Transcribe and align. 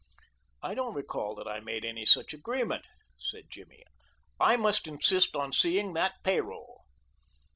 "I 0.63 0.73
don't 0.73 0.95
recall 0.95 1.35
that 1.35 1.47
I 1.47 1.59
made 1.59 1.85
any 1.85 2.07
such 2.07 2.33
agreement," 2.33 2.85
said 3.19 3.51
Jimmy. 3.51 3.83
"I 4.39 4.57
must 4.57 4.87
insist 4.87 5.35
on 5.35 5.53
seeing 5.53 5.93
that 5.93 6.15
pay 6.23 6.41
roll." 6.41 6.85